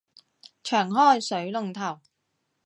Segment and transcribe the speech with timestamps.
[0.63, 2.01] 長開水龍頭